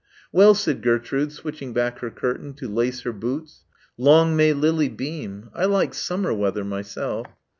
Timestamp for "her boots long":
3.01-4.35